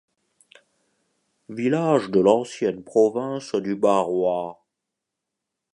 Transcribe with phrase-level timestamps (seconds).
[1.49, 4.65] Village de l'ancienne province du Barrois.